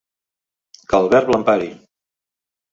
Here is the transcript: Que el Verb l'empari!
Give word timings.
Que 0.89 0.99
el 1.03 1.11
Verb 1.13 1.31
l'empari! 1.35 1.71